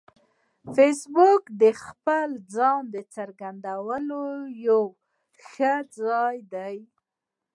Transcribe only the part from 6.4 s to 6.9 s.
دی